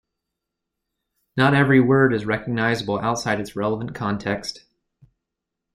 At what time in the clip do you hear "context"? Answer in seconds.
3.93-4.65